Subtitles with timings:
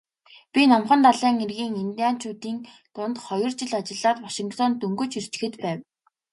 [0.53, 2.57] Би Номхон далайн эргийн индианчуудын
[2.95, 5.79] дунд хоёр жил ажиллаад Вашингтонд дөнгөж ирчхээд байв.